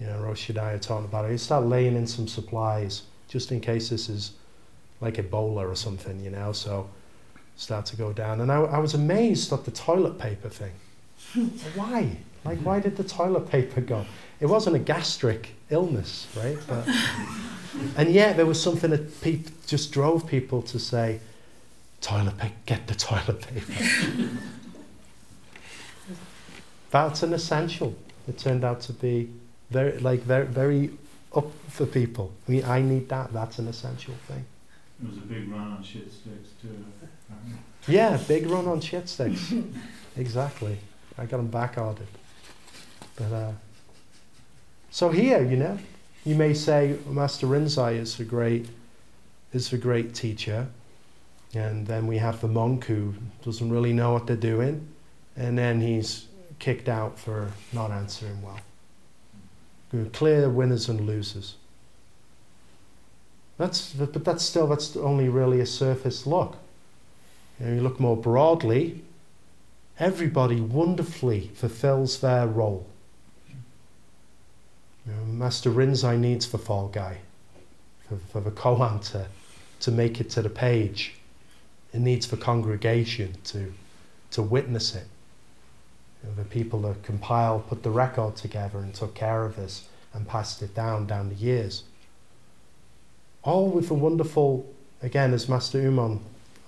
[0.00, 1.32] you know, Rosh Hashanah talking about it.
[1.32, 4.32] You start laying in some supplies just in case this is
[5.00, 6.52] like Ebola or something, you know.
[6.52, 6.88] So
[7.56, 8.40] start to go down.
[8.40, 10.72] And I, I was amazed at the toilet paper thing.
[11.74, 12.16] why?
[12.46, 14.06] Like, why did the toilet paper go?
[14.38, 16.56] It wasn't a gastric illness, right?
[16.68, 16.88] But,
[17.96, 21.18] and yet there was something that pe- just drove people to say,
[22.00, 24.28] toilet paper, get the toilet paper.
[26.90, 27.96] That's an essential.
[28.28, 29.30] It turned out to be
[29.70, 30.90] very, like, very, very
[31.34, 32.32] up for people.
[32.46, 33.32] I mean, I need that.
[33.32, 34.44] That's an essential thing.
[35.00, 36.84] There was a big run on shit sticks too.
[37.88, 39.52] Yeah, big run on shit sticks.
[40.16, 40.78] exactly.
[41.18, 42.06] I got them back ordered.
[43.16, 43.52] But uh,
[44.90, 45.78] so here, you know,
[46.24, 48.68] you may say Master Rinzai is a great
[49.52, 50.66] is a great teacher,
[51.54, 53.14] and then we have the monk who
[53.44, 54.86] doesn't really know what they're doing,
[55.36, 56.26] and then he's
[56.58, 58.60] kicked out for not answering well
[60.12, 61.54] clear winners and losers.
[63.58, 66.56] That's, but that's still that's only really a surface look.
[67.58, 69.02] You, know, you look more broadly,
[69.98, 72.86] everybody wonderfully fulfills their role.
[75.06, 77.18] You know, Master Rinzai needs the fall guy,
[78.08, 79.26] for, for the koan to,
[79.80, 81.14] to make it to the page.
[81.92, 83.72] It needs the congregation to,
[84.32, 85.06] to witness it
[86.22, 89.88] you know, the people that compiled, put the record together and took care of this
[90.12, 91.84] and passed it down down the years.
[93.42, 94.66] All with a wonderful,
[95.02, 96.20] again, as Master Umon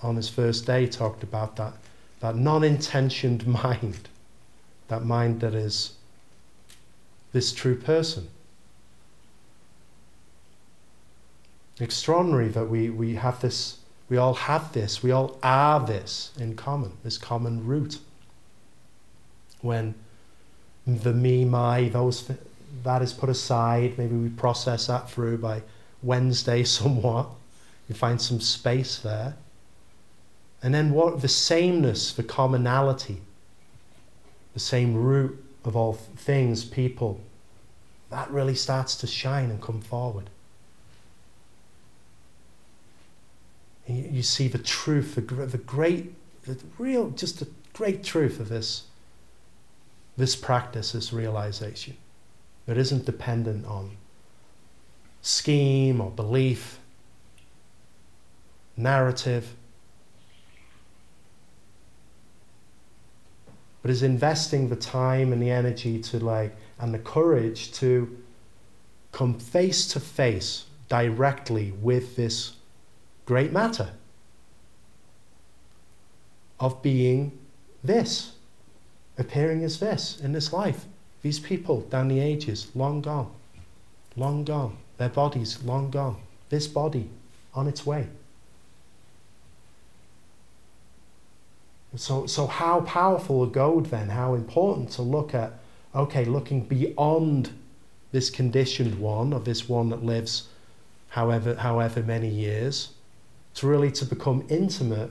[0.02, 1.72] on his first day talked about that,
[2.20, 4.08] that non-intentioned mind,
[4.88, 5.94] that mind that is
[7.32, 8.28] this true person.
[11.80, 16.56] Extraordinary that we, we have this, we all have this, we all are this in
[16.56, 17.98] common, this common root
[19.60, 19.94] when
[20.86, 22.30] the me, my, those
[22.82, 23.98] that is put aside.
[23.98, 25.62] Maybe we process that through by
[26.02, 27.28] Wednesday somewhat.
[27.88, 29.36] You find some space there.
[30.62, 33.22] And then what the sameness, the commonality,
[34.54, 37.20] the same root of all things, people,
[38.10, 40.30] that really starts to shine and come forward.
[43.86, 46.12] You, see the truth, the, great,
[46.44, 48.84] the real, just the great truth of this
[50.18, 51.96] this practice, this realization
[52.66, 53.96] It isn't dependent on
[55.22, 56.80] scheme or belief,
[58.76, 59.54] narrative,
[63.82, 68.18] but is investing the time and the energy to like and the courage to
[69.12, 72.56] come face to face directly with this
[73.26, 73.90] great matter
[76.60, 77.38] of being
[77.84, 78.32] this
[79.16, 80.86] appearing as this in this life.
[81.22, 83.30] These people down the ages, long gone,
[84.16, 84.76] long gone.
[84.96, 86.20] Their bodies, long gone.
[86.48, 87.10] This body,
[87.54, 88.08] on its way.
[91.96, 94.10] So, so how powerful a goad then?
[94.10, 95.54] How important to look at,
[95.94, 97.50] okay, looking beyond
[98.12, 100.48] this conditioned one, of this one that lives
[101.08, 102.90] however, however many years,
[103.54, 105.10] to really to become intimate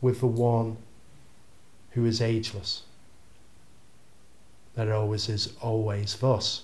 [0.00, 0.76] with the one
[1.90, 2.82] who is ageless
[4.78, 6.62] that always is always thus.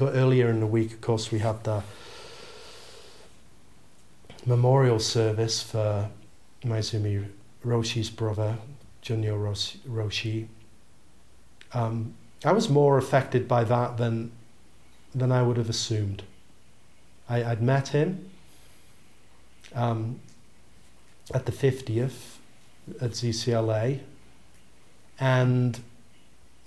[0.00, 1.82] Earlier in the week, of course, we had the
[4.46, 6.08] memorial service for
[6.64, 7.26] Maezumi
[7.64, 8.58] Roshi's brother,
[9.02, 10.46] Junyu Roshi,
[11.74, 14.32] um, I was more affected by that than
[15.14, 16.22] than I would have assumed.
[17.28, 18.30] I, would met him
[19.74, 20.20] um,
[21.34, 22.36] at the 50th
[23.00, 24.00] at ZCLA,
[25.20, 25.78] and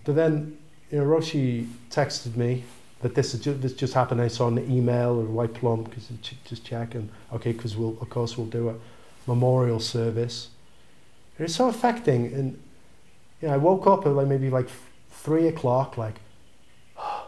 [0.06, 0.58] but then
[0.92, 2.64] you know Roshi texted me
[3.02, 4.22] that this ju- this just happened.
[4.22, 6.10] I saw an email or white plum because
[6.46, 7.10] just checking.
[7.34, 8.76] Okay, because we'll of course we'll do a
[9.28, 10.50] memorial service.
[11.38, 12.62] It's so affecting, and
[13.42, 14.70] you know I woke up at like maybe like
[15.10, 16.16] three o'clock, like
[16.98, 17.28] oh,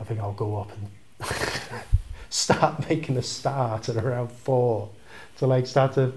[0.00, 1.28] I think I'll go up and
[2.30, 4.88] start making a start at around four
[5.38, 6.12] to like start to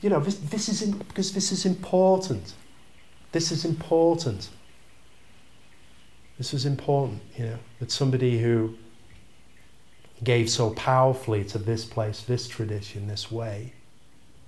[0.00, 2.54] you know this this is in, because this is important.
[3.32, 4.50] This is important.
[6.38, 8.74] This is important, you know, that somebody who
[10.22, 13.72] gave so powerfully to this place, this tradition, this way,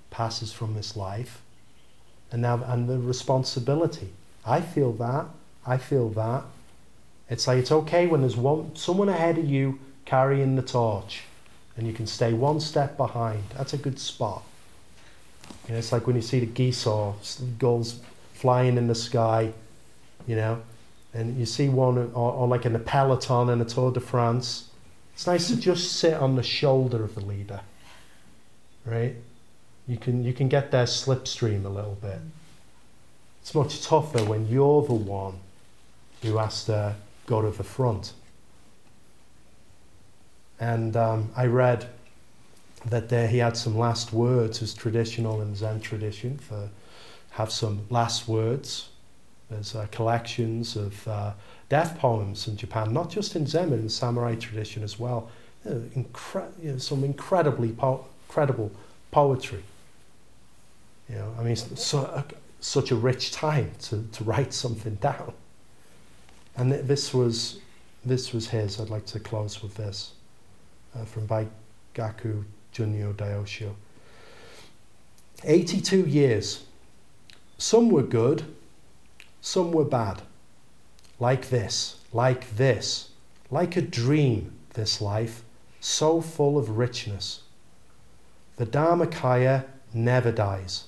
[0.09, 1.41] passes from this life.
[2.31, 4.09] And now, and the responsibility.
[4.45, 5.27] I feel that.
[5.65, 6.43] I feel that.
[7.29, 11.23] It's like it's okay when there's one someone ahead of you carrying the torch,
[11.75, 13.43] and you can stay one step behind.
[13.55, 14.43] That's a good spot.
[15.67, 17.15] You know, it's like when you see the geese or
[17.59, 17.99] gulls
[18.33, 19.51] flying in the sky,
[20.25, 20.61] you know,
[21.13, 24.69] and you see one, or, or like in a peloton in a Tour de France.
[25.13, 27.61] It's nice to just sit on the shoulder of the leader,
[28.85, 29.15] right?
[29.87, 32.19] You can you can get their slipstream a little bit.
[33.41, 35.35] It's much tougher when you're the one
[36.21, 38.13] who has to go to the front.
[40.59, 41.87] And um, I read
[42.85, 46.69] that there he had some last words, as traditional in Zen tradition, for
[47.31, 48.89] have some last words
[49.49, 51.31] there's uh, collections of uh,
[51.69, 55.29] death poems in Japan, not just in Zen, but in samurai tradition as well.
[55.63, 58.71] Know, incre- you know, some incredibly po- credible
[59.11, 59.63] poetry.
[61.09, 62.23] You know, I mean, so, uh,
[62.59, 65.33] such a rich time to, to write something down.
[66.55, 67.59] And th- this was
[68.03, 68.79] this was his.
[68.79, 70.11] I'd like to close with this
[70.95, 72.43] uh, from Baigaku
[72.73, 73.73] Junyu Daiosho.
[75.43, 76.63] 82 years.
[77.57, 78.43] Some were good,
[79.41, 80.21] some were bad.
[81.19, 83.09] Like this, like this,
[83.49, 85.43] like a dream, this life,
[85.79, 87.41] so full of richness.
[88.57, 90.85] The Dharmakaya never dies.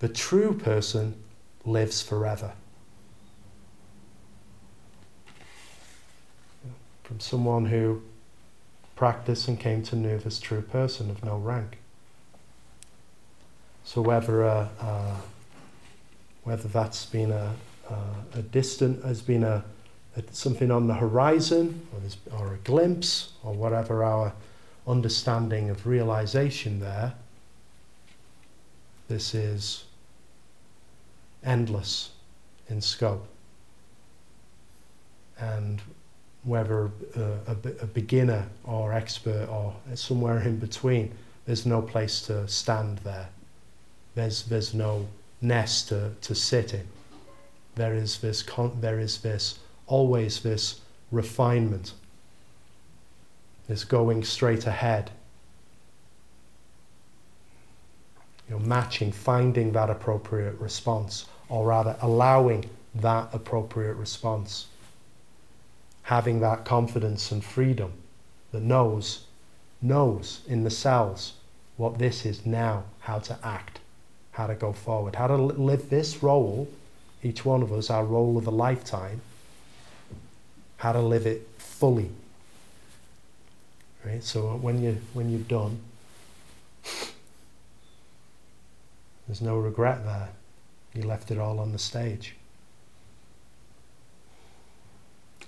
[0.00, 1.14] The true person
[1.64, 2.52] lives forever.
[7.04, 8.02] From someone who
[8.96, 11.78] practiced and came to know this true person of no rank.
[13.84, 15.16] So whether uh, uh,
[16.44, 17.54] whether that's been a,
[17.88, 17.94] uh,
[18.34, 19.64] a distant has been a,
[20.16, 24.32] a, something on the horizon or, or a glimpse or whatever our
[24.86, 27.12] understanding of realization there.
[29.08, 29.84] This is
[31.44, 32.10] endless
[32.68, 33.26] in scope.
[35.38, 35.80] And
[36.44, 41.12] whether uh, a, a, beginner or expert or somewhere in between,
[41.46, 43.28] there's no place to stand there.
[44.14, 45.06] There's, there's no
[45.40, 46.86] nest to, to sit in
[47.80, 50.80] there is this, con- there is this, always this
[51.10, 51.94] refinement,
[53.68, 55.10] this going straight ahead.
[58.50, 64.66] You know, matching, finding that appropriate response, or rather allowing that appropriate response.
[66.02, 67.92] Having that confidence and freedom
[68.50, 69.26] that knows,
[69.80, 71.34] knows in the cells
[71.76, 73.78] what this is now, how to act,
[74.32, 76.68] how to go forward, how to live this role
[77.22, 79.20] each one of us, our role of a lifetime,
[80.78, 82.10] how to live it fully.
[84.04, 84.24] Right?
[84.24, 85.80] So when you when you've done,
[89.30, 90.28] there's no regret there.
[90.92, 92.34] You left it all on the stage.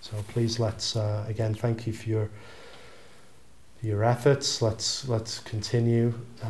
[0.01, 2.31] So please let's uh, again thank you for your
[3.81, 4.63] for your efforts.
[4.63, 6.15] Let's let's continue
[6.45, 6.47] uh,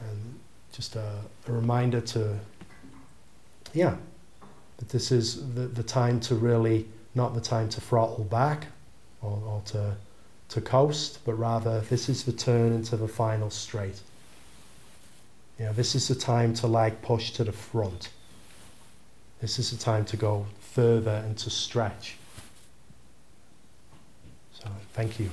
[0.00, 0.40] and
[0.72, 2.38] just a, a reminder to
[3.72, 3.94] yeah,
[4.78, 8.66] that this is the, the time to really, not the time to throttle back
[9.22, 9.94] or, or to,
[10.48, 14.00] to coast, but rather this is the turn into the final straight.
[15.58, 18.10] You know, this is the time to like push to the front.
[19.40, 22.16] This is the time to go further and to stretch.
[24.52, 25.30] So thank you.